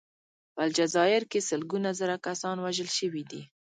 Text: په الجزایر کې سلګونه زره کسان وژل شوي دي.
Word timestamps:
په 0.53 0.61
الجزایر 0.67 1.23
کې 1.31 1.39
سلګونه 1.49 1.89
زره 1.99 2.15
کسان 2.27 2.57
وژل 2.65 2.89
شوي 2.97 3.23
دي. 3.31 3.41